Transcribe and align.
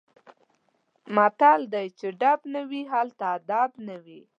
متل 1.15 1.61
دی: 1.73 1.87
چې 1.99 2.07
ډب 2.19 2.39
نه 2.53 2.61
وي 2.69 2.81
هلته 2.93 3.23
ادب 3.37 3.71
نه 3.87 3.95
وي. 4.05 4.21